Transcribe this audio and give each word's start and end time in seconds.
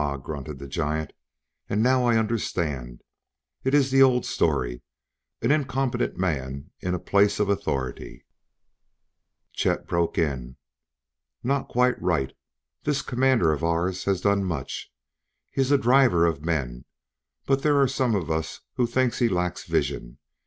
grunted 0.23 0.57
the 0.57 0.67
giant. 0.67 1.13
"And 1.69 1.83
now 1.83 2.05
I 2.07 2.17
understand. 2.17 3.03
It 3.63 3.75
is 3.75 3.91
the 3.91 4.01
old 4.01 4.25
story 4.25 4.81
an 5.43 5.51
incompetent 5.51 6.17
man 6.17 6.71
in 6.79 6.95
a 6.95 6.99
place 6.99 7.39
of 7.39 7.49
authority 7.49 8.25
"Chet 9.53 9.85
broke 9.85 10.17
in. 10.17 10.55
"Not 11.43 11.67
quite 11.67 12.01
right; 12.01 12.33
this 12.83 13.03
Commander 13.03 13.53
of 13.53 13.63
ours 13.63 14.05
has 14.05 14.21
done 14.21 14.43
much 14.43 14.91
he 15.51 15.61
is 15.61 15.69
a 15.71 15.77
driver 15.77 16.25
of 16.25 16.43
men 16.43 16.85
but 17.45 17.61
there 17.61 17.79
are 17.79 17.87
some 17.87 18.15
of 18.15 18.31
us 18.31 18.61
who 18.77 18.87
think 18.87 19.13
he 19.13 19.29
lacks 19.29 19.65
vision. 19.65 20.17